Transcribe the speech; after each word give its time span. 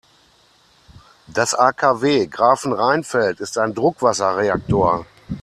Das 1.27 1.53
AKW 1.53 2.25
Grafenrheinfeld 2.25 3.39
ist 3.39 3.59
ein 3.59 3.75
Druckwasserreaktor. 3.75 5.05